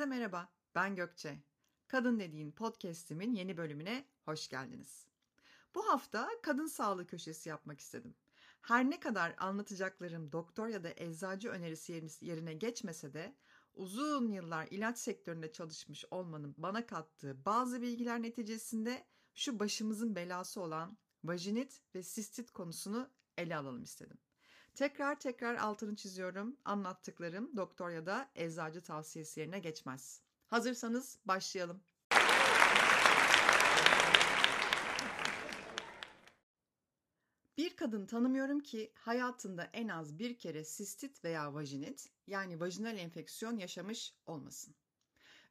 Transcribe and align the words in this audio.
Herkese 0.00 0.18
merhaba, 0.18 0.48
ben 0.74 0.96
Gökçe. 0.96 1.38
Kadın 1.88 2.20
Dediğin 2.20 2.52
podcast'imin 2.52 3.32
yeni 3.32 3.56
bölümüne 3.56 4.04
hoş 4.24 4.48
geldiniz. 4.48 5.06
Bu 5.74 5.88
hafta 5.88 6.28
kadın 6.42 6.66
sağlığı 6.66 7.06
köşesi 7.06 7.48
yapmak 7.48 7.80
istedim. 7.80 8.14
Her 8.62 8.90
ne 8.90 9.00
kadar 9.00 9.34
anlatacaklarım 9.38 10.32
doktor 10.32 10.68
ya 10.68 10.84
da 10.84 10.90
eczacı 10.96 11.48
önerisi 11.48 12.08
yerine 12.20 12.54
geçmese 12.54 13.14
de 13.14 13.36
uzun 13.74 14.28
yıllar 14.28 14.68
ilaç 14.70 14.98
sektöründe 14.98 15.52
çalışmış 15.52 16.04
olmanın 16.10 16.54
bana 16.58 16.86
kattığı 16.86 17.44
bazı 17.44 17.82
bilgiler 17.82 18.22
neticesinde 18.22 19.06
şu 19.34 19.58
başımızın 19.58 20.16
belası 20.16 20.60
olan 20.60 20.98
vajinit 21.24 21.80
ve 21.94 22.02
sistit 22.02 22.50
konusunu 22.50 23.10
ele 23.38 23.56
alalım 23.56 23.82
istedim. 23.82 24.18
Tekrar 24.74 25.20
tekrar 25.20 25.54
altını 25.54 25.96
çiziyorum. 25.96 26.56
Anlattıklarım 26.64 27.56
doktor 27.56 27.90
ya 27.90 28.06
da 28.06 28.30
eczacı 28.34 28.80
tavsiyesi 28.80 29.40
yerine 29.40 29.58
geçmez. 29.58 30.22
Hazırsanız 30.46 31.18
başlayalım. 31.24 31.82
Bir 37.56 37.76
kadın 37.76 38.06
tanımıyorum 38.06 38.60
ki 38.60 38.92
hayatında 38.94 39.70
en 39.72 39.88
az 39.88 40.18
bir 40.18 40.38
kere 40.38 40.64
sistit 40.64 41.24
veya 41.24 41.54
vajinit 41.54 42.08
yani 42.26 42.60
vajinal 42.60 42.98
enfeksiyon 42.98 43.56
yaşamış 43.56 44.14
olmasın. 44.26 44.74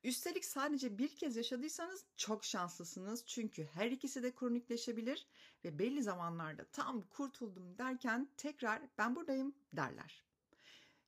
Üstelik 0.03 0.45
sadece 0.45 0.97
bir 0.97 1.15
kez 1.15 1.35
yaşadıysanız 1.35 2.05
çok 2.15 2.45
şanslısınız 2.45 3.25
çünkü 3.25 3.63
her 3.63 3.91
ikisi 3.91 4.23
de 4.23 4.35
kronikleşebilir 4.35 5.27
ve 5.63 5.79
belli 5.79 6.03
zamanlarda 6.03 6.65
tam 6.65 7.01
kurtuldum 7.01 7.77
derken 7.77 8.29
tekrar 8.37 8.81
ben 8.97 9.15
buradayım 9.15 9.55
derler. 9.73 10.23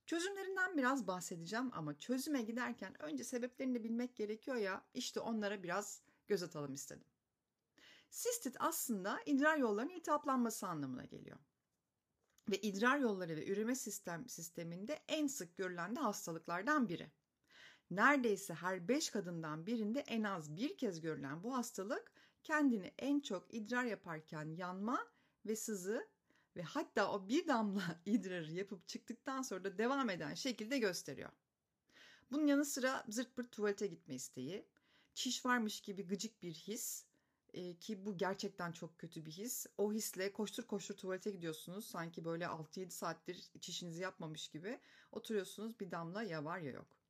Çözümlerinden 0.05 0.77
biraz 0.77 1.07
bahsedeceğim 1.07 1.69
ama 1.73 1.99
çözüme 1.99 2.41
giderken 2.41 3.01
önce 3.01 3.23
sebeplerini 3.23 3.83
bilmek 3.83 4.15
gerekiyor 4.15 4.57
ya 4.57 4.85
işte 4.93 5.19
onlara 5.19 5.63
biraz 5.63 6.01
göz 6.27 6.43
atalım 6.43 6.73
istedim. 6.73 7.05
Sistit 8.09 8.55
aslında 8.59 9.19
idrar 9.25 9.57
yollarının 9.57 9.93
iltihaplanması 9.93 10.67
anlamına 10.67 11.05
geliyor. 11.05 11.37
Ve 12.49 12.57
idrar 12.57 12.99
yolları 12.99 13.35
ve 13.35 13.47
üreme 13.47 13.75
sistem 13.75 14.29
sisteminde 14.29 14.99
en 15.07 15.27
sık 15.27 15.57
görülen 15.57 15.95
de 15.95 15.99
hastalıklardan 15.99 16.89
biri. 16.89 17.11
Neredeyse 17.91 18.53
her 18.53 18.87
5 18.87 19.09
kadından 19.09 19.65
birinde 19.65 19.99
en 19.99 20.23
az 20.23 20.55
bir 20.55 20.77
kez 20.77 21.01
görülen 21.01 21.43
bu 21.43 21.55
hastalık 21.55 22.11
kendini 22.43 22.93
en 22.97 23.19
çok 23.19 23.53
idrar 23.53 23.83
yaparken 23.83 24.45
yanma 24.45 25.07
ve 25.45 25.55
sızı 25.55 26.07
ve 26.55 26.61
hatta 26.61 27.11
o 27.11 27.29
bir 27.29 27.47
damla 27.47 27.81
idrarı 28.05 28.51
yapıp 28.51 28.87
çıktıktan 28.87 29.41
sonra 29.41 29.63
da 29.63 29.77
devam 29.77 30.09
eden 30.09 30.33
şekilde 30.33 30.79
gösteriyor. 30.79 31.29
Bunun 32.31 32.47
yanı 32.47 32.65
sıra 32.65 33.05
zırt 33.09 33.35
pırt 33.35 33.51
tuvalete 33.51 33.87
gitme 33.87 34.15
isteği, 34.15 34.65
çiş 35.13 35.45
varmış 35.45 35.81
gibi 35.81 36.07
gıcık 36.07 36.43
bir 36.43 36.53
his 36.53 37.05
e, 37.53 37.77
ki 37.77 38.05
bu 38.05 38.17
gerçekten 38.17 38.71
çok 38.71 38.99
kötü 38.99 39.25
bir 39.25 39.31
his. 39.31 39.65
O 39.77 39.93
hisle 39.93 40.33
koştur 40.33 40.63
koştur 40.63 40.97
tuvalete 40.97 41.31
gidiyorsunuz. 41.31 41.85
Sanki 41.85 42.25
böyle 42.25 42.45
6-7 42.45 42.89
saattir 42.89 43.51
çişinizi 43.61 44.01
yapmamış 44.01 44.47
gibi 44.47 44.79
oturuyorsunuz 45.11 45.79
bir 45.79 45.91
damla 45.91 46.23
ya 46.23 46.45
var 46.45 46.59
ya 46.59 46.71
yok. 46.71 47.00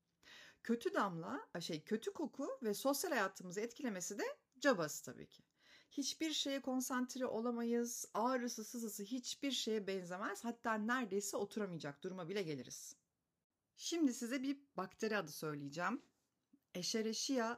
Kötü 0.63 0.93
damla, 0.93 1.47
şey 1.59 1.83
kötü 1.83 2.13
koku 2.13 2.59
ve 2.63 2.73
sosyal 2.73 3.11
hayatımızı 3.11 3.61
etkilemesi 3.61 4.19
de 4.19 4.23
cabası 4.59 5.05
tabii 5.05 5.27
ki. 5.27 5.43
Hiçbir 5.91 6.31
şeye 6.31 6.61
konsantre 6.61 7.25
olamayız. 7.25 8.05
Ağrısı, 8.13 8.63
sızısı 8.63 9.03
hiçbir 9.03 9.51
şeye 9.51 9.87
benzemez. 9.87 10.45
Hatta 10.45 10.73
neredeyse 10.73 11.37
oturamayacak 11.37 12.03
duruma 12.03 12.29
bile 12.29 12.41
geliriz. 12.41 12.95
Şimdi 13.77 14.13
size 14.13 14.43
bir 14.43 14.57
bakteri 14.77 15.17
adı 15.17 15.31
söyleyeceğim. 15.31 16.01
Escherichia, 16.75 17.57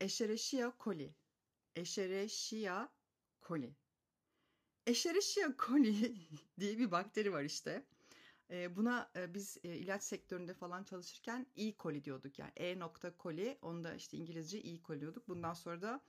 Escherichia 0.00 0.72
coli. 0.84 1.14
Escherichia 1.76 2.88
coli. 3.42 3.76
Escherichia 4.86 5.54
coli 5.58 6.16
diye 6.60 6.78
bir 6.78 6.90
bakteri 6.90 7.32
var 7.32 7.42
işte. 7.42 7.86
Buna 8.52 9.10
biz 9.28 9.56
ilaç 9.62 10.02
sektöründe 10.02 10.54
falan 10.54 10.84
çalışırken 10.84 11.46
E. 11.56 11.74
coli 11.76 12.04
diyorduk 12.04 12.38
yani 12.38 12.52
E. 12.56 12.78
coli 13.22 13.58
onu 13.62 13.84
da 13.84 13.94
işte 13.94 14.16
İngilizce 14.16 14.58
E. 14.58 14.80
coli 14.82 15.00
diyorduk. 15.00 15.28
Bundan 15.28 15.54
sonra 15.54 15.82
da 15.82 16.00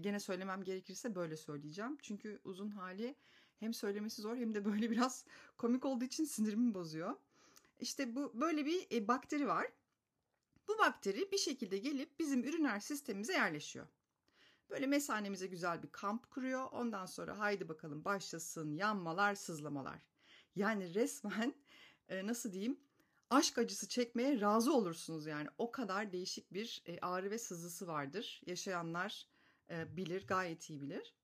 gene 0.00 0.20
söylemem 0.20 0.64
gerekirse 0.64 1.14
böyle 1.14 1.36
söyleyeceğim. 1.36 1.98
Çünkü 2.02 2.40
uzun 2.44 2.70
hali 2.70 3.16
hem 3.60 3.74
söylemesi 3.74 4.22
zor 4.22 4.36
hem 4.36 4.54
de 4.54 4.64
böyle 4.72 4.90
biraz 4.90 5.24
komik 5.58 5.84
olduğu 5.84 6.04
için 6.04 6.24
sinirimi 6.24 6.74
bozuyor. 6.74 7.16
İşte 7.80 8.16
bu 8.16 8.40
böyle 8.40 8.66
bir 8.66 9.08
bakteri 9.08 9.46
var. 9.48 9.66
Bu 10.68 10.78
bakteri 10.78 11.32
bir 11.32 11.38
şekilde 11.38 11.78
gelip 11.78 12.18
bizim 12.18 12.44
üriner 12.44 12.80
sistemimize 12.80 13.32
yerleşiyor. 13.32 13.86
Böyle 14.70 14.86
mesanemize 14.86 15.46
güzel 15.46 15.82
bir 15.82 15.88
kamp 15.92 16.30
kuruyor. 16.30 16.68
Ondan 16.72 17.06
sonra 17.06 17.38
haydi 17.38 17.68
bakalım 17.68 18.04
başlasın 18.04 18.74
yanmalar, 18.74 19.34
sızlamalar. 19.34 19.98
Yani 20.56 20.94
resmen 20.94 21.54
e, 22.08 22.26
nasıl 22.26 22.52
diyeyim 22.52 22.80
aşk 23.30 23.58
acısı 23.58 23.88
çekmeye 23.88 24.40
razı 24.40 24.74
olursunuz 24.74 25.26
yani. 25.26 25.48
O 25.58 25.72
kadar 25.72 26.12
değişik 26.12 26.52
bir 26.52 26.82
e, 26.86 26.98
ağrı 27.00 27.30
ve 27.30 27.38
sızısı 27.38 27.86
vardır. 27.86 28.42
Yaşayanlar 28.46 29.28
e, 29.70 29.96
bilir, 29.96 30.26
gayet 30.26 30.70
iyi 30.70 30.82
bilir. 30.82 31.14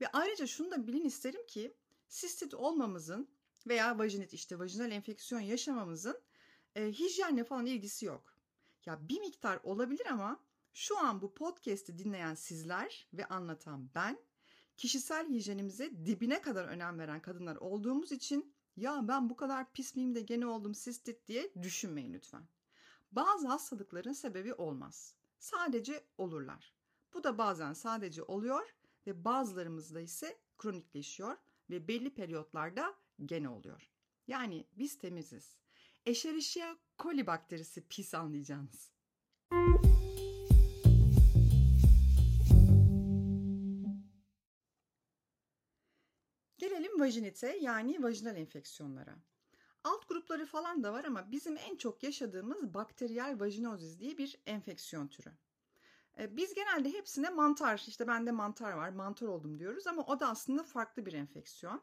Ve 0.00 0.08
ayrıca 0.12 0.46
şunu 0.46 0.70
da 0.70 0.86
bilin 0.86 1.04
isterim 1.04 1.46
ki 1.46 1.74
sistit 2.08 2.54
olmamızın 2.54 3.28
veya 3.66 3.98
vajinit 3.98 4.32
işte 4.32 4.58
vajinal 4.58 4.90
enfeksiyon 4.90 5.40
yaşamamızın 5.40 6.20
e, 6.76 6.92
hijyenle 6.92 7.44
falan 7.44 7.66
ilgisi 7.66 8.06
yok. 8.06 8.34
Ya 8.86 9.08
bir 9.08 9.20
miktar 9.20 9.60
olabilir 9.62 10.06
ama 10.06 10.40
şu 10.72 10.98
an 10.98 11.22
bu 11.22 11.34
podcast'i 11.34 11.98
dinleyen 11.98 12.34
sizler 12.34 13.08
ve 13.12 13.26
anlatan 13.26 13.90
ben 13.94 14.18
kişisel 14.76 15.28
hijyenimize 15.28 15.90
dibine 16.06 16.40
kadar 16.40 16.64
önem 16.64 16.98
veren 16.98 17.22
kadınlar 17.22 17.56
olduğumuz 17.56 18.12
için 18.12 18.53
ya 18.76 19.08
ben 19.08 19.30
bu 19.30 19.36
kadar 19.36 19.72
pis 19.72 19.96
miyim 19.96 20.14
de 20.14 20.20
gene 20.20 20.46
oldum 20.46 20.74
sistit 20.74 21.26
diye 21.26 21.52
düşünmeyin 21.62 22.12
lütfen. 22.12 22.48
Bazı 23.12 23.48
hastalıkların 23.48 24.12
sebebi 24.12 24.54
olmaz. 24.54 25.14
Sadece 25.38 26.04
olurlar. 26.18 26.74
Bu 27.14 27.24
da 27.24 27.38
bazen 27.38 27.72
sadece 27.72 28.22
oluyor 28.22 28.74
ve 29.06 29.24
bazılarımızda 29.24 30.00
ise 30.00 30.38
kronikleşiyor 30.58 31.36
ve 31.70 31.88
belli 31.88 32.14
periyotlarda 32.14 32.94
gene 33.24 33.48
oluyor. 33.48 33.90
Yani 34.26 34.66
biz 34.72 34.98
temiziz. 34.98 35.56
Escherichia 36.06 36.76
coli 36.98 37.26
bakterisi 37.26 37.88
pis 37.88 38.14
anlayacağınız. 38.14 38.90
Gelelim 46.94 47.06
vajinite 47.06 47.58
yani 47.60 48.02
vajinal 48.02 48.36
enfeksiyonlara. 48.36 49.16
Alt 49.84 50.08
grupları 50.08 50.46
falan 50.46 50.82
da 50.82 50.92
var 50.92 51.04
ama 51.04 51.30
bizim 51.30 51.56
en 51.56 51.76
çok 51.76 52.02
yaşadığımız 52.02 52.74
bakteriyel 52.74 53.40
vajinozis 53.40 53.98
diye 53.98 54.18
bir 54.18 54.38
enfeksiyon 54.46 55.08
türü. 55.08 55.32
E, 56.18 56.36
biz 56.36 56.54
genelde 56.54 56.92
hepsine 56.92 57.30
mantar, 57.30 57.84
işte 57.88 58.06
bende 58.06 58.30
mantar 58.30 58.72
var, 58.72 58.88
mantar 58.88 59.26
oldum 59.26 59.58
diyoruz 59.58 59.86
ama 59.86 60.02
o 60.02 60.20
da 60.20 60.28
aslında 60.28 60.62
farklı 60.62 61.06
bir 61.06 61.12
enfeksiyon. 61.12 61.82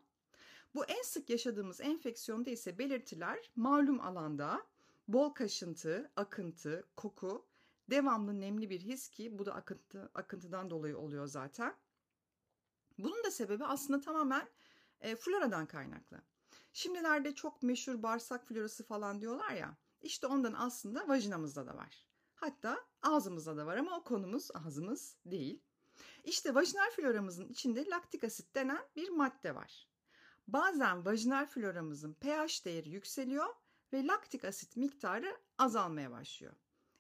Bu 0.76 0.86
en 0.86 1.02
sık 1.02 1.30
yaşadığımız 1.30 1.82
enfeksiyonda 1.82 2.50
ise 2.50 2.78
belirtiler 2.78 3.52
malum 3.56 4.00
alanda 4.02 4.62
bol 5.08 5.30
kaşıntı, 5.30 6.12
akıntı, 6.16 6.88
koku, 6.96 7.46
devamlı 7.90 8.40
nemli 8.40 8.70
bir 8.70 8.82
his 8.82 9.10
ki 9.10 9.40
bu 9.40 9.46
da 9.46 9.54
akıntı, 9.54 10.12
akıntıdan 10.14 10.70
dolayı 10.70 10.98
oluyor 10.98 11.28
zaten. 11.28 11.76
Bunun 12.98 13.24
da 13.24 13.32
sebebi 13.32 13.66
aslında 13.66 14.02
tamamen 14.02 14.48
e, 15.02 15.16
floradan 15.16 15.66
kaynaklı. 15.66 16.22
Şimdilerde 16.74 17.36
çok 17.36 17.64
meşhur 17.64 18.04
bağırsak 18.04 18.48
florası 18.48 18.84
falan 18.84 19.22
diyorlar 19.22 19.52
ya. 19.52 19.78
İşte 20.02 20.28
ondan 20.28 20.54
aslında 20.58 21.08
vajinamızda 21.08 21.68
da 21.68 21.76
var. 21.76 22.08
Hatta 22.36 22.86
ağzımızda 23.02 23.58
da 23.58 23.66
var 23.66 23.78
ama 23.78 23.98
o 23.98 24.04
konumuz 24.04 24.50
ağzımız 24.54 25.18
değil. 25.26 25.62
İşte 26.24 26.56
vajinal 26.56 26.92
floramızın 26.92 27.50
içinde 27.50 27.90
laktik 27.90 28.24
asit 28.24 28.56
denen 28.56 28.84
bir 28.96 29.10
madde 29.10 29.56
var. 29.56 29.88
Bazen 30.48 31.06
vajinal 31.06 31.46
floramızın 31.46 32.14
pH 32.14 32.66
değeri 32.66 32.90
yükseliyor 32.90 33.56
ve 33.94 34.08
laktik 34.08 34.46
asit 34.46 34.78
miktarı 34.78 35.38
azalmaya 35.58 36.12
başlıyor. 36.12 36.54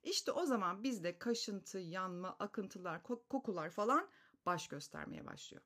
İşte 0.04 0.32
o 0.32 0.46
zaman 0.46 0.84
bizde 0.84 1.18
kaşıntı, 1.18 1.78
yanma, 1.78 2.36
akıntılar, 2.40 3.04
kokular 3.04 3.70
falan 3.70 4.10
baş 4.46 4.68
göstermeye 4.68 5.26
başlıyor. 5.26 5.64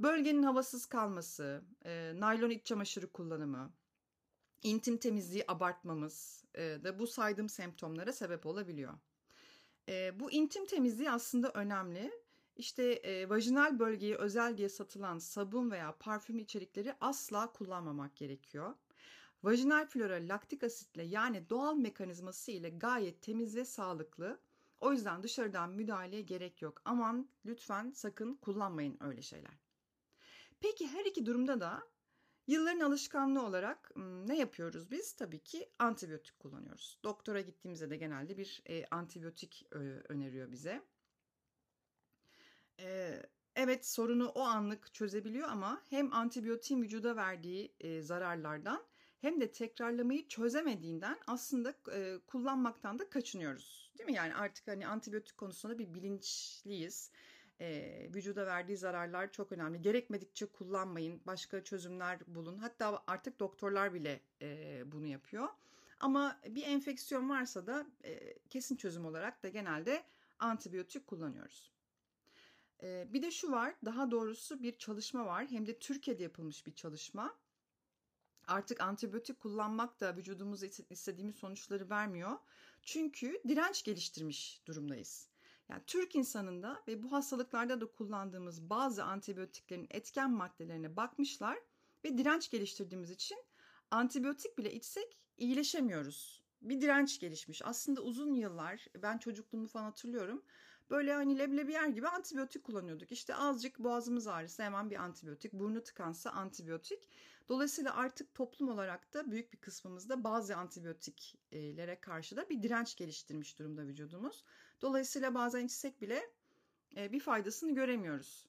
Bölgenin 0.00 0.42
havasız 0.42 0.86
kalması, 0.86 1.64
e, 1.84 2.12
naylon 2.16 2.50
iç 2.50 2.66
çamaşırı 2.66 3.12
kullanımı, 3.12 3.72
intim 4.62 4.96
temizliği 4.96 5.44
abartmamız 5.48 6.44
e, 6.54 6.62
da 6.62 6.98
bu 6.98 7.06
saydığım 7.06 7.48
semptomlara 7.48 8.12
sebep 8.12 8.46
olabiliyor. 8.46 8.94
E, 9.88 10.20
bu 10.20 10.30
intim 10.30 10.66
temizliği 10.66 11.10
aslında 11.10 11.50
önemli. 11.50 12.10
İşte 12.56 12.92
e, 12.92 13.28
vajinal 13.28 13.78
bölgeye 13.78 14.16
özel 14.16 14.56
diye 14.56 14.68
satılan 14.68 15.18
sabun 15.18 15.70
veya 15.70 15.96
parfüm 15.98 16.38
içerikleri 16.38 16.94
asla 17.00 17.52
kullanmamak 17.52 18.16
gerekiyor. 18.16 18.74
Vajinal 19.42 19.86
flora 19.86 20.14
laktik 20.14 20.64
asitle 20.64 21.02
yani 21.02 21.50
doğal 21.50 21.74
mekanizması 21.76 22.50
ile 22.50 22.70
gayet 22.70 23.22
temiz 23.22 23.56
ve 23.56 23.64
sağlıklı. 23.64 24.40
O 24.80 24.92
yüzden 24.92 25.22
dışarıdan 25.22 25.70
müdahaleye 25.70 26.22
gerek 26.22 26.62
yok. 26.62 26.82
Aman 26.84 27.28
lütfen 27.46 27.90
sakın 27.90 28.34
kullanmayın 28.34 28.96
öyle 29.00 29.22
şeyler. 29.22 29.63
Peki 30.64 30.88
her 30.88 31.04
iki 31.04 31.26
durumda 31.26 31.60
da 31.60 31.82
yılların 32.46 32.80
alışkanlığı 32.80 33.46
olarak 33.46 33.92
ne 34.26 34.38
yapıyoruz 34.38 34.90
biz? 34.90 35.12
Tabii 35.12 35.38
ki 35.38 35.70
antibiyotik 35.78 36.38
kullanıyoruz. 36.38 36.98
Doktora 37.04 37.40
gittiğimizde 37.40 37.90
de 37.90 37.96
genelde 37.96 38.36
bir 38.36 38.62
e, 38.68 38.86
antibiyotik 38.90 39.66
e, 39.72 39.78
öneriyor 40.08 40.52
bize. 40.52 40.82
E, 42.80 43.20
evet 43.56 43.86
sorunu 43.86 44.28
o 44.28 44.40
anlık 44.40 44.94
çözebiliyor 44.94 45.48
ama 45.48 45.82
hem 45.90 46.12
antibiyotin 46.12 46.82
vücuda 46.82 47.16
verdiği 47.16 47.74
e, 47.80 48.02
zararlardan 48.02 48.84
hem 49.18 49.40
de 49.40 49.52
tekrarlamayı 49.52 50.28
çözemediğinden 50.28 51.18
aslında 51.26 51.74
e, 51.92 52.18
kullanmaktan 52.26 52.98
da 52.98 53.10
kaçınıyoruz. 53.10 53.92
Değil 53.98 54.10
mi? 54.10 54.16
Yani 54.16 54.34
artık 54.34 54.68
hani 54.68 54.86
antibiyotik 54.86 55.36
konusunda 55.36 55.78
bir 55.78 55.94
bilinçliyiz. 55.94 57.10
E, 57.60 58.08
vücuda 58.14 58.46
verdiği 58.46 58.76
zararlar 58.76 59.32
çok 59.32 59.52
önemli. 59.52 59.82
Gerekmedikçe 59.82 60.46
kullanmayın, 60.46 61.20
başka 61.26 61.64
çözümler 61.64 62.18
bulun. 62.26 62.58
Hatta 62.58 63.02
artık 63.06 63.40
doktorlar 63.40 63.94
bile 63.94 64.20
e, 64.42 64.82
bunu 64.92 65.06
yapıyor. 65.06 65.48
Ama 66.00 66.40
bir 66.48 66.62
enfeksiyon 66.62 67.30
varsa 67.30 67.66
da 67.66 67.86
e, 68.04 68.38
kesin 68.50 68.76
çözüm 68.76 69.04
olarak 69.04 69.42
da 69.42 69.48
genelde 69.48 70.04
antibiyotik 70.38 71.06
kullanıyoruz. 71.06 71.72
E, 72.82 73.08
bir 73.12 73.22
de 73.22 73.30
şu 73.30 73.50
var, 73.50 73.74
daha 73.84 74.10
doğrusu 74.10 74.62
bir 74.62 74.78
çalışma 74.78 75.26
var. 75.26 75.46
Hem 75.50 75.66
de 75.66 75.78
Türkiye'de 75.78 76.22
yapılmış 76.22 76.66
bir 76.66 76.74
çalışma 76.74 77.34
artık 78.46 78.80
antibiyotik 78.80 79.40
kullanmak 79.40 80.00
da 80.00 80.16
vücudumuz 80.16 80.62
istediğimiz 80.90 81.36
sonuçları 81.36 81.90
vermiyor. 81.90 82.38
Çünkü 82.82 83.40
direnç 83.48 83.82
geliştirmiş 83.82 84.62
durumdayız. 84.66 85.33
Yani 85.68 85.82
Türk 85.86 86.14
insanında 86.14 86.82
ve 86.88 87.02
bu 87.02 87.12
hastalıklarda 87.12 87.80
da 87.80 87.86
kullandığımız 87.86 88.70
bazı 88.70 89.04
antibiyotiklerin 89.04 89.86
etken 89.90 90.30
maddelerine 90.30 90.96
bakmışlar 90.96 91.58
ve 92.04 92.18
direnç 92.18 92.50
geliştirdiğimiz 92.50 93.10
için 93.10 93.38
antibiyotik 93.90 94.58
bile 94.58 94.72
içsek 94.72 95.18
iyileşemiyoruz. 95.36 96.44
Bir 96.62 96.80
direnç 96.80 97.20
gelişmiş. 97.20 97.62
Aslında 97.64 98.00
uzun 98.00 98.34
yıllar 98.34 98.86
ben 99.02 99.18
çocukluğumu 99.18 99.68
falan 99.68 99.84
hatırlıyorum. 99.84 100.44
Böyle 100.90 101.14
hani 101.14 101.38
leblebi 101.38 101.72
yer 101.72 101.88
gibi 101.88 102.08
antibiyotik 102.08 102.64
kullanıyorduk. 102.64 103.12
İşte 103.12 103.34
azıcık 103.34 103.78
boğazımız 103.78 104.26
ağrısı 104.26 104.62
hemen 104.62 104.90
bir 104.90 104.96
antibiyotik, 104.96 105.52
burnu 105.52 105.82
tıkansa 105.82 106.30
antibiyotik. 106.30 107.08
Dolayısıyla 107.48 107.96
artık 107.96 108.34
toplum 108.34 108.68
olarak 108.68 109.14
da 109.14 109.30
büyük 109.30 109.52
bir 109.52 109.58
kısmımızda 109.58 110.24
bazı 110.24 110.56
antibiyotiklere 110.56 112.00
karşı 112.00 112.36
da 112.36 112.50
bir 112.50 112.62
direnç 112.62 112.96
geliştirmiş 112.96 113.58
durumda 113.58 113.82
vücudumuz. 113.86 114.44
Dolayısıyla 114.82 115.34
bazen 115.34 115.66
içsek 115.66 116.00
bile 116.00 116.30
e, 116.96 117.12
bir 117.12 117.20
faydasını 117.20 117.74
göremiyoruz. 117.74 118.48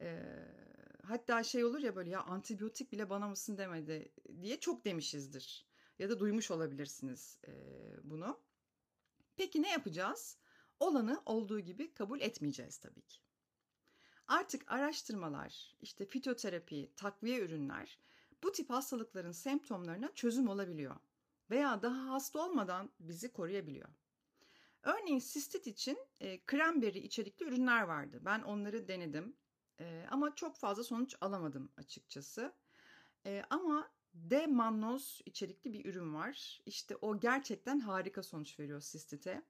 E, 0.00 0.22
hatta 1.02 1.42
şey 1.42 1.64
olur 1.64 1.78
ya 1.78 1.96
böyle 1.96 2.10
ya 2.10 2.22
antibiyotik 2.22 2.92
bile 2.92 3.10
bana 3.10 3.28
mısın 3.28 3.58
demedi 3.58 4.12
diye 4.40 4.60
çok 4.60 4.84
demişizdir. 4.84 5.66
Ya 5.98 6.10
da 6.10 6.20
duymuş 6.20 6.50
olabilirsiniz 6.50 7.38
e, 7.46 7.52
bunu. 8.04 8.40
Peki 9.36 9.62
ne 9.62 9.70
yapacağız? 9.70 10.38
Olanı 10.80 11.22
olduğu 11.26 11.60
gibi 11.60 11.94
kabul 11.94 12.20
etmeyeceğiz 12.20 12.78
tabii 12.78 13.02
ki. 13.02 13.20
Artık 14.26 14.72
araştırmalar, 14.72 15.76
işte 15.80 16.06
fitoterapi, 16.06 16.92
takviye 16.96 17.40
ürünler 17.40 17.98
bu 18.42 18.52
tip 18.52 18.70
hastalıkların 18.70 19.32
semptomlarına 19.32 20.14
çözüm 20.14 20.48
olabiliyor 20.48 20.96
veya 21.50 21.82
daha 21.82 22.10
hasta 22.10 22.46
olmadan 22.46 22.90
bizi 23.00 23.32
koruyabiliyor. 23.32 23.88
Örneğin 24.82 25.18
sistit 25.18 25.66
için 25.66 25.98
e, 26.20 26.44
kremberi 26.44 26.98
içerikli 26.98 27.46
ürünler 27.46 27.82
vardı. 27.82 28.20
Ben 28.24 28.42
onları 28.42 28.88
denedim 28.88 29.36
e, 29.80 30.06
ama 30.10 30.34
çok 30.34 30.56
fazla 30.56 30.84
sonuç 30.84 31.16
alamadım 31.20 31.72
açıkçası. 31.76 32.52
E, 33.26 33.42
ama 33.50 33.90
D-mannoz 34.14 35.20
içerikli 35.26 35.72
bir 35.72 35.84
ürün 35.84 36.14
var. 36.14 36.60
İşte 36.66 36.96
o 36.96 37.20
gerçekten 37.20 37.80
harika 37.80 38.22
sonuç 38.22 38.60
veriyor 38.60 38.80
sistite. 38.80 39.42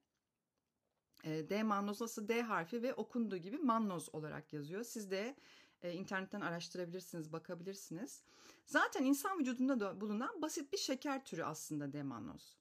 E, 1.25 1.51
D 1.51 1.63
mannoz 1.63 2.01
nasıl 2.01 2.29
D 2.29 2.43
harfi 2.43 2.83
ve 2.83 2.95
okunduğu 2.95 3.37
gibi 3.37 3.59
mannoz 3.59 4.15
olarak 4.15 4.53
yazıyor. 4.53 4.85
Siz 4.85 5.11
de 5.11 5.37
e, 5.83 5.93
internetten 5.93 6.41
araştırabilirsiniz, 6.41 7.33
bakabilirsiniz. 7.33 8.23
Zaten 8.67 9.05
insan 9.05 9.39
vücudunda 9.39 9.81
da 9.81 10.01
bulunan 10.01 10.43
basit 10.43 10.73
bir 10.73 10.79
şeker 10.79 11.25
türü 11.25 11.45
aslında 11.45 11.93
D-mannoz. 11.93 12.60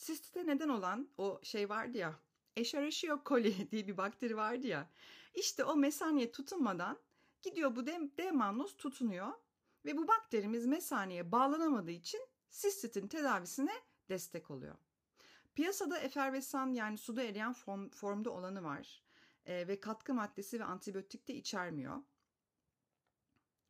Sistite 0.00 0.46
neden 0.46 0.68
olan 0.68 1.08
o 1.18 1.40
şey 1.42 1.68
vardı 1.68 1.98
ya, 1.98 2.20
Escherichia 2.56 3.22
coli 3.26 3.70
diye 3.70 3.86
bir 3.86 3.96
bakteri 3.96 4.36
vardı 4.36 4.66
ya. 4.66 4.90
İşte 5.34 5.64
o 5.64 5.76
mesaneye 5.76 6.32
tutunmadan 6.32 6.98
gidiyor 7.42 7.76
bu 7.76 7.86
D-mannoz 7.86 8.76
tutunuyor 8.76 9.32
ve 9.84 9.96
bu 9.96 10.08
bakterimiz 10.08 10.66
mesaneye 10.66 11.32
bağlanamadığı 11.32 11.90
için 11.90 12.20
sistitin 12.48 13.08
tedavisine 13.08 13.72
destek 14.08 14.50
oluyor. 14.50 14.74
Piyasada 15.54 15.98
efervesan 15.98 16.72
yani 16.72 16.98
suda 16.98 17.22
eriyen 17.22 17.52
form, 17.52 17.88
formda 17.88 18.30
olanı 18.30 18.62
var 18.62 19.04
e, 19.46 19.68
ve 19.68 19.80
katkı 19.80 20.14
maddesi 20.14 20.60
ve 20.60 20.64
antibiyotik 20.64 21.28
de 21.28 21.34
içermiyor. 21.34 22.02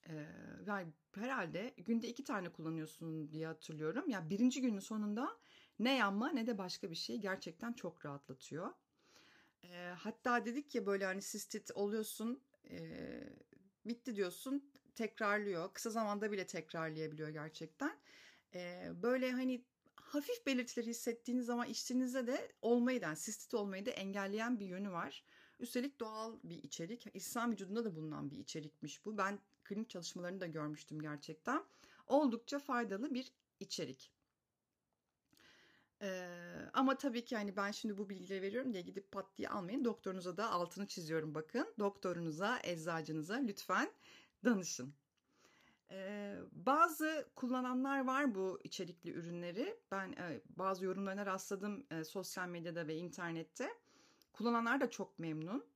E, 0.09 0.27
yani 0.67 0.93
herhalde 1.15 1.75
günde 1.77 2.09
iki 2.09 2.25
tane 2.25 2.53
kullanıyorsun 2.53 3.32
diye 3.32 3.47
hatırlıyorum. 3.47 4.09
Ya 4.09 4.19
yani 4.19 4.31
birinci 4.31 4.61
günün 4.61 4.81
sonunda 4.81 5.41
ne 5.81 5.97
yanma 5.97 6.31
ne 6.31 6.47
de 6.47 6.59
başka 6.59 6.91
bir 6.91 6.97
şey 6.97 7.19
gerçekten 7.19 7.73
çok 7.73 8.06
rahatlatıyor. 8.06 8.71
E, 9.65 9.93
hatta 9.99 10.44
dedik 10.44 10.75
ya 10.75 10.87
böyle 10.87 11.05
hani 11.05 11.23
sistit 11.23 11.71
oluyorsun 11.75 12.41
e, 12.71 12.79
bitti 13.87 14.17
diyorsun 14.17 14.73
tekrarlıyor. 14.94 15.75
Kısa 15.75 15.91
zamanda 15.91 16.32
bile 16.32 16.47
tekrarlayabiliyor 16.47 17.29
gerçekten. 17.29 17.99
E, 18.55 18.91
böyle 19.03 19.32
hani 19.32 19.65
hafif 19.94 20.47
belirtileri 20.47 20.87
hissettiğiniz 20.87 21.47
zaman 21.47 21.69
içtiğinizde 21.69 22.27
de 22.27 22.53
olmayı 22.62 23.03
da, 23.03 23.17
sistit 23.17 23.55
olmayı 23.55 23.87
da 23.87 23.91
engelleyen 23.91 24.61
bir 24.61 24.67
yönü 24.67 24.91
var. 24.91 25.25
Üstelik 25.61 26.00
doğal 26.00 26.38
bir 26.44 26.62
içerik. 26.62 27.06
İnsan 27.15 27.53
vücudunda 27.53 27.85
da 27.85 27.97
bulunan 27.97 28.31
bir 28.31 28.38
içerikmiş 28.38 29.05
bu. 29.05 29.19
Ben 29.19 29.38
klinik 29.65 29.91
çalışmalarını 29.91 30.41
da 30.41 30.47
görmüştüm 30.47 31.00
gerçekten. 31.00 31.65
Oldukça 32.06 32.59
faydalı 32.59 33.15
bir 33.15 33.32
içerik. 33.61 34.19
Ama 36.73 36.99
tabii 36.99 37.25
ki 37.25 37.37
hani 37.37 37.57
ben 37.57 37.71
şimdi 37.71 37.99
bu 37.99 38.09
bilgileri 38.09 38.43
veriyorum 38.43 38.73
diye 38.73 38.83
gidip 38.83 39.13
pat 39.13 39.27
diye 39.39 39.49
almayın. 39.49 39.85
Doktorunuza 39.85 40.37
da 40.37 40.51
altını 40.51 40.87
çiziyorum 40.87 41.35
bakın. 41.35 41.75
Doktorunuza, 41.79 42.59
eczacınıza 42.65 43.35
lütfen 43.35 43.91
danışın. 44.45 44.95
Bazı 46.53 47.29
kullananlar 47.37 48.05
var 48.07 48.35
bu 48.35 48.61
içerikli 48.65 49.11
ürünleri. 49.11 49.81
Ben 49.91 50.13
e, 50.13 50.41
bazı 50.57 50.85
yorumlarına 50.85 51.27
rastladım 51.27 51.87
e, 51.91 52.05
sosyal 52.05 52.49
medyada 52.49 52.87
ve 52.87 52.97
internette. 52.97 53.69
Kullananlar 54.33 54.81
da 54.81 54.91
çok 54.91 55.19
memnun. 55.19 55.69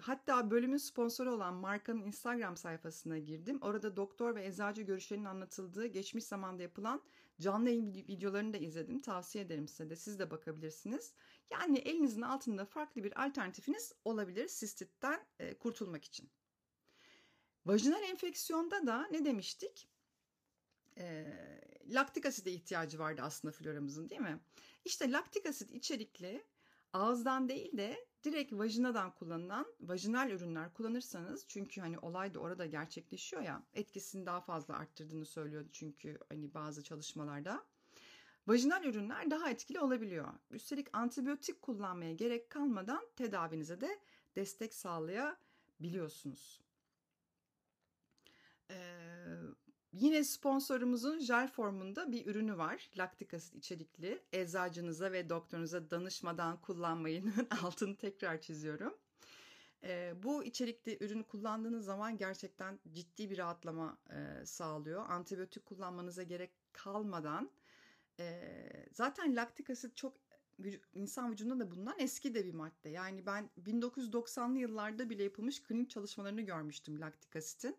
Hatta 0.00 0.50
bölümün 0.50 0.76
sponsoru 0.76 1.34
olan 1.34 1.54
markanın 1.54 2.02
Instagram 2.02 2.56
sayfasına 2.56 3.18
girdim. 3.18 3.58
Orada 3.62 3.96
doktor 3.96 4.34
ve 4.34 4.46
eczacı 4.46 4.82
görüşlerinin 4.82 5.24
anlatıldığı 5.24 5.86
geçmiş 5.86 6.24
zamanda 6.24 6.62
yapılan 6.62 7.02
canlı 7.40 7.68
yayın 7.68 7.94
videolarını 7.94 8.52
da 8.52 8.58
izledim. 8.58 9.00
Tavsiye 9.00 9.44
ederim 9.44 9.68
size 9.68 9.90
de 9.90 9.96
siz 9.96 10.18
de 10.18 10.30
bakabilirsiniz. 10.30 11.12
Yani 11.50 11.78
elinizin 11.78 12.22
altında 12.22 12.64
farklı 12.64 13.04
bir 13.04 13.24
alternatifiniz 13.24 13.92
olabilir 14.04 14.48
sistitten 14.48 15.26
kurtulmak 15.60 16.04
için. 16.04 16.30
Vajinal 17.66 18.02
enfeksiyonda 18.02 18.86
da 18.86 19.06
ne 19.06 19.24
demiştik? 19.24 19.88
E, 20.98 21.26
laktik 21.86 22.26
aside 22.26 22.52
ihtiyacı 22.52 22.98
vardı 22.98 23.22
aslında 23.24 23.52
floramızın 23.52 24.08
değil 24.08 24.20
mi? 24.20 24.40
İşte 24.84 25.12
laktik 25.12 25.46
asit 25.46 25.70
içerikli 25.70 26.44
ağızdan 26.96 27.48
değil 27.48 27.76
de 27.76 28.06
direkt 28.24 28.52
vajinadan 28.52 29.14
kullanılan 29.14 29.66
vajinal 29.80 30.30
ürünler 30.30 30.74
kullanırsanız 30.74 31.44
çünkü 31.48 31.80
hani 31.80 31.98
olay 31.98 32.34
da 32.34 32.38
orada 32.38 32.66
gerçekleşiyor 32.66 33.42
ya 33.42 33.62
etkisini 33.74 34.26
daha 34.26 34.40
fazla 34.40 34.76
arttırdığını 34.76 35.26
söylüyordu 35.26 35.68
çünkü 35.72 36.18
hani 36.28 36.54
bazı 36.54 36.84
çalışmalarda. 36.84 37.64
Vajinal 38.46 38.84
ürünler 38.84 39.30
daha 39.30 39.50
etkili 39.50 39.80
olabiliyor. 39.80 40.28
Üstelik 40.50 40.88
antibiyotik 40.92 41.62
kullanmaya 41.62 42.12
gerek 42.12 42.50
kalmadan 42.50 43.06
tedavinize 43.16 43.80
de 43.80 44.00
destek 44.36 44.74
sağlayabiliyorsunuz. 44.74 46.60
Ee, 48.70 48.76
yine 50.00 50.24
sponsorumuzun 50.24 51.18
jel 51.18 51.48
formunda 51.48 52.12
bir 52.12 52.26
ürünü 52.26 52.58
var. 52.58 52.90
Laktik 52.98 53.34
asit 53.34 53.54
içerikli. 53.54 54.22
Eczacınıza 54.32 55.12
ve 55.12 55.28
doktorunuza 55.28 55.90
danışmadan 55.90 56.60
kullanmayın. 56.60 57.34
Altını 57.62 57.96
tekrar 57.96 58.40
çiziyorum. 58.40 58.94
Ee, 59.84 60.14
bu 60.22 60.44
içerikli 60.44 61.04
ürünü 61.04 61.24
kullandığınız 61.24 61.84
zaman 61.84 62.16
gerçekten 62.16 62.78
ciddi 62.92 63.30
bir 63.30 63.38
rahatlama 63.38 63.98
e, 64.10 64.46
sağlıyor. 64.46 65.04
Antibiyotik 65.08 65.66
kullanmanıza 65.66 66.22
gerek 66.22 66.50
kalmadan 66.72 67.50
e, 68.20 68.86
zaten 68.92 69.36
laktik 69.36 69.70
asit 69.70 69.96
çok 69.96 70.14
insan 70.94 71.32
vücudunda 71.32 71.66
da 71.66 71.70
bulunan 71.70 71.94
eski 71.98 72.34
de 72.34 72.44
bir 72.44 72.54
madde. 72.54 72.88
Yani 72.88 73.26
ben 73.26 73.50
1990'lı 73.64 74.58
yıllarda 74.58 75.10
bile 75.10 75.22
yapılmış 75.22 75.62
klinik 75.62 75.90
çalışmalarını 75.90 76.40
görmüştüm 76.40 77.00
laktik 77.00 77.36
asitin. 77.36 77.76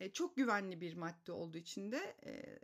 E, 0.00 0.12
çok 0.12 0.36
güvenli 0.36 0.80
bir 0.80 0.94
madde 0.94 1.32
olduğu 1.32 1.58
için 1.58 1.92
de 1.92 2.16
e, 2.26 2.58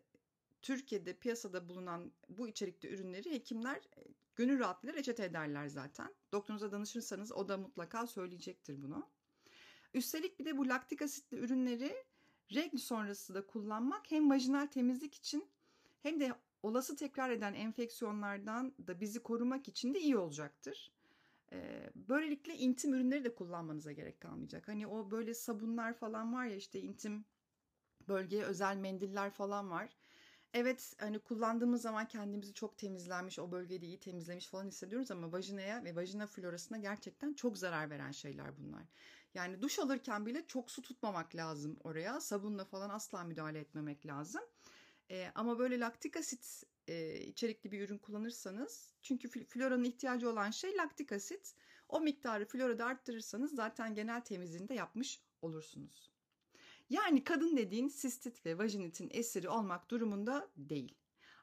Türkiye'de 0.62 1.12
piyasada 1.12 1.68
bulunan 1.68 2.12
bu 2.28 2.48
içerikli 2.48 2.88
ürünleri 2.88 3.30
hekimler 3.30 3.76
e, 3.76 4.04
gönül 4.36 4.58
rahatlığıyla 4.58 4.98
reçete 4.98 5.24
ederler 5.24 5.68
zaten. 5.68 6.14
Doktorunuza 6.32 6.72
danışırsanız 6.72 7.32
o 7.32 7.48
da 7.48 7.56
mutlaka 7.56 8.06
söyleyecektir 8.06 8.82
bunu. 8.82 9.08
Üstelik 9.94 10.38
bir 10.38 10.44
de 10.44 10.58
bu 10.58 10.68
laktik 10.68 11.02
asitli 11.02 11.36
ürünleri 11.36 12.04
regl 12.54 12.76
sonrası 12.76 13.34
da 13.34 13.46
kullanmak 13.46 14.10
hem 14.10 14.30
vajinal 14.30 14.66
temizlik 14.66 15.14
için 15.14 15.48
hem 16.02 16.20
de 16.20 16.32
olası 16.62 16.96
tekrar 16.96 17.30
eden 17.30 17.54
enfeksiyonlardan 17.54 18.74
da 18.86 19.00
bizi 19.00 19.22
korumak 19.22 19.68
için 19.68 19.94
de 19.94 20.00
iyi 20.00 20.16
olacaktır. 20.16 20.92
Böylelikle 21.94 22.54
intim 22.54 22.94
ürünleri 22.94 23.24
de 23.24 23.34
kullanmanıza 23.34 23.92
gerek 23.92 24.20
kalmayacak. 24.20 24.68
Hani 24.68 24.86
o 24.86 25.10
böyle 25.10 25.34
sabunlar 25.34 25.94
falan 25.94 26.32
var 26.32 26.44
ya 26.44 26.56
işte 26.56 26.80
intim 26.80 27.24
bölgeye 28.08 28.44
özel 28.44 28.76
mendiller 28.76 29.30
falan 29.30 29.70
var. 29.70 29.96
Evet 30.54 30.94
hani 30.98 31.18
kullandığımız 31.18 31.82
zaman 31.82 32.08
kendimizi 32.08 32.54
çok 32.54 32.78
temizlenmiş, 32.78 33.38
o 33.38 33.52
bölgeyi 33.52 33.80
iyi 33.80 34.00
temizlemiş 34.00 34.48
falan 34.48 34.66
hissediyoruz 34.66 35.10
ama 35.10 35.32
vajinaya 35.32 35.84
ve 35.84 35.96
vajina 35.96 36.26
florasına 36.26 36.78
gerçekten 36.78 37.34
çok 37.34 37.58
zarar 37.58 37.90
veren 37.90 38.10
şeyler 38.10 38.58
bunlar. 38.58 38.82
Yani 39.34 39.62
duş 39.62 39.78
alırken 39.78 40.26
bile 40.26 40.46
çok 40.46 40.70
su 40.70 40.82
tutmamak 40.82 41.36
lazım 41.36 41.76
oraya. 41.84 42.20
Sabunla 42.20 42.64
falan 42.64 42.90
asla 42.90 43.24
müdahale 43.24 43.58
etmemek 43.58 44.06
lazım. 44.06 44.42
E, 45.10 45.32
ama 45.34 45.58
böyle 45.58 45.80
laktik 45.80 46.16
asit 46.16 46.64
e, 46.88 47.20
içerikli 47.20 47.72
bir 47.72 47.80
ürün 47.80 47.98
kullanırsanız 47.98 48.94
çünkü 49.02 49.28
floranın 49.28 49.84
ihtiyacı 49.84 50.30
olan 50.30 50.50
şey 50.50 50.76
laktik 50.76 51.12
asit. 51.12 51.54
O 51.88 52.00
miktarı 52.00 52.46
florada 52.46 52.86
arttırırsanız 52.86 53.54
zaten 53.54 53.94
genel 53.94 54.20
temizliğini 54.20 54.68
de 54.68 54.74
yapmış 54.74 55.22
olursunuz. 55.42 56.12
Yani 56.90 57.24
kadın 57.24 57.56
dediğin 57.56 57.88
sistit 57.88 58.46
ve 58.46 58.58
vajinitin 58.58 59.08
esiri 59.12 59.48
olmak 59.48 59.90
durumunda 59.90 60.50
değil. 60.56 60.94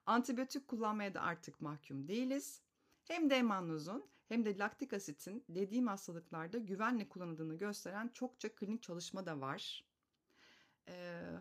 Antibiyotik 0.06 0.68
kullanmaya 0.68 1.14
da 1.14 1.22
artık 1.22 1.62
mahkum 1.62 2.08
değiliz. 2.08 2.62
Hem 3.04 3.30
demannozun 3.30 4.10
hem 4.28 4.46
de 4.46 4.58
laktik 4.58 4.94
asitin 4.94 5.44
dediğim 5.50 5.88
hastalıklarda 5.88 6.58
güvenle 6.58 7.10
kullanıldığını 7.10 7.58
gösteren 7.58 8.08
çokça 8.14 8.56
klinik 8.56 8.84
çalışma 8.84 9.26
da 9.26 9.42
var. 9.42 9.89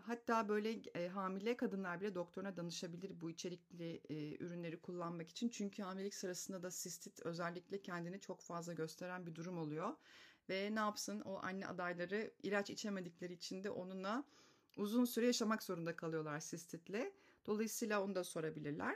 Hatta 0.05 0.49
böyle 0.49 0.81
hamile 1.07 1.57
kadınlar 1.57 2.01
bile 2.01 2.15
doktoruna 2.15 2.57
danışabilir 2.57 3.21
bu 3.21 3.29
içerikli 3.29 4.01
ürünleri 4.39 4.81
kullanmak 4.81 5.29
için. 5.29 5.49
Çünkü 5.49 5.83
hamilelik 5.83 6.15
sırasında 6.15 6.63
da 6.63 6.71
sistit 6.71 7.19
özellikle 7.19 7.81
kendini 7.81 8.19
çok 8.19 8.41
fazla 8.41 8.73
gösteren 8.73 9.25
bir 9.25 9.35
durum 9.35 9.57
oluyor. 9.57 9.95
Ve 10.49 10.75
ne 10.75 10.79
yapsın 10.79 11.21
o 11.21 11.39
anne 11.43 11.67
adayları 11.67 12.31
ilaç 12.43 12.69
içemedikleri 12.69 13.33
için 13.33 13.63
de 13.63 13.69
onunla 13.69 14.23
uzun 14.77 15.05
süre 15.05 15.25
yaşamak 15.25 15.63
zorunda 15.63 15.95
kalıyorlar 15.95 16.39
sistitle. 16.39 17.13
Dolayısıyla 17.45 18.03
onu 18.03 18.15
da 18.15 18.23
sorabilirler. 18.23 18.95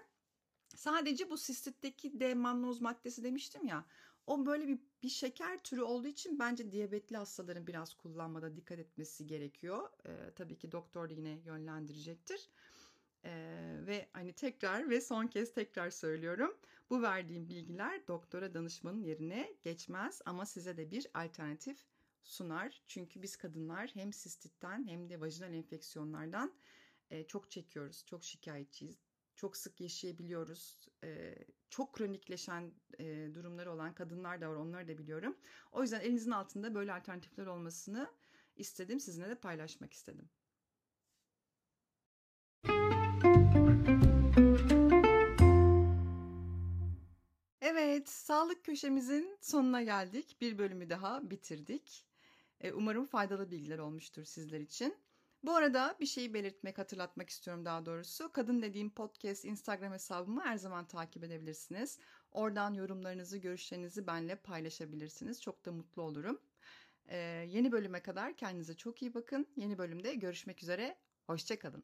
Sadece 0.76 1.30
bu 1.30 1.38
sistitteki 1.38 2.20
D 2.20 2.34
mannoz 2.34 2.82
maddesi 2.82 3.24
demiştim 3.24 3.66
ya. 3.66 3.86
O 4.28 4.46
böyle 4.46 4.68
bir, 4.68 4.80
bir 5.04 5.10
şeker 5.10 5.64
türü 5.64 5.82
olduğu 5.82 6.08
için 6.08 6.40
bence 6.40 6.72
diyabetli 6.72 7.18
hastaların 7.18 7.68
biraz 7.68 7.94
kullanmada 7.94 8.56
dikkat 8.56 8.80
etmesi 8.80 9.28
gerekiyor. 9.28 9.90
Ee, 10.06 10.32
tabii 10.36 10.58
ki 10.58 10.72
doktor 10.72 11.10
yine 11.10 11.40
yönlendirecektir. 11.46 12.50
Ee, 13.26 13.76
ve 13.88 14.10
hani 14.14 14.34
tekrar 14.34 14.90
ve 14.90 15.02
son 15.02 15.28
kez 15.28 15.54
tekrar 15.54 15.90
söylüyorum. 15.90 16.58
Bu 16.90 17.02
verdiğim 17.02 17.50
bilgiler 17.50 18.08
doktora 18.08 18.54
danışmanın 18.54 19.02
yerine 19.02 19.54
geçmez 19.64 20.22
ama 20.26 20.46
size 20.46 20.78
de 20.78 20.92
bir 20.92 21.08
alternatif 21.14 21.86
sunar. 22.24 22.82
Çünkü 22.88 23.22
biz 23.22 23.36
kadınlar 23.38 23.92
hem 23.94 24.14
sistitten 24.14 24.88
hem 24.88 25.10
de 25.10 25.20
vajinal 25.22 25.54
enfeksiyonlardan 25.54 26.54
e, 27.10 27.28
çok 27.28 27.52
çekiyoruz, 27.52 28.06
çok 28.06 28.24
şikayetçiyiz 28.24 29.13
çok 29.36 29.58
sık 29.58 29.82
yaşayabiliyoruz. 29.82 30.88
Çok 31.70 31.94
kronikleşen 31.94 32.72
e, 33.00 33.30
durumları 33.34 33.72
olan 33.72 33.94
kadınlar 33.94 34.42
da 34.42 34.50
var 34.50 34.56
onları 34.56 34.88
da 34.88 34.98
biliyorum. 34.98 35.38
O 35.72 35.82
yüzden 35.82 36.00
elinizin 36.00 36.32
altında 36.32 36.76
böyle 36.76 36.94
alternatifler 36.94 37.46
olmasını 37.46 38.10
istedim. 38.56 39.00
Sizinle 39.00 39.30
de 39.30 39.36
paylaşmak 39.36 39.94
istedim. 39.94 40.30
Evet, 47.62 48.10
sağlık 48.10 48.64
köşemizin 48.66 49.38
sonuna 49.42 49.82
geldik. 49.82 50.38
Bir 50.42 50.58
bölümü 50.58 50.90
daha 50.90 51.30
bitirdik. 51.30 52.06
Umarım 52.74 53.06
faydalı 53.06 53.52
bilgiler 53.52 53.80
olmuştur 53.80 54.24
sizler 54.24 54.60
için. 54.60 54.96
Bu 55.44 55.56
arada 55.56 55.98
bir 56.00 56.06
şeyi 56.06 56.34
belirtmek, 56.34 56.78
hatırlatmak 56.78 57.30
istiyorum 57.30 57.66
daha 57.66 57.86
doğrusu. 57.86 58.32
Kadın 58.32 58.62
dediğim 58.62 58.90
podcast 58.90 59.46
Instagram 59.46 59.94
hesabımı 59.94 60.42
her 60.44 60.58
zaman 60.58 60.88
takip 60.88 61.24
edebilirsiniz. 61.24 62.00
Oradan 62.32 62.74
yorumlarınızı, 62.74 63.38
görüşlerinizi 63.38 64.08
benimle 64.08 64.36
paylaşabilirsiniz. 64.36 65.42
Çok 65.42 65.66
da 65.66 65.72
mutlu 65.72 66.02
olurum. 66.02 66.42
Ee, 67.06 67.18
yeni 67.50 67.72
bölüme 67.72 68.02
kadar 68.02 68.38
kendinize 68.38 68.74
çok 68.78 69.02
iyi 69.02 69.14
bakın. 69.14 69.48
Yeni 69.56 69.78
bölümde 69.78 70.16
görüşmek 70.16 70.64
üzere. 70.64 70.98
Hoşçakalın. 71.28 71.84